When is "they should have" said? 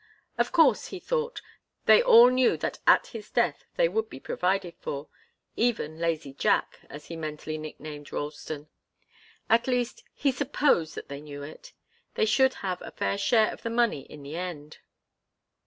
12.15-12.81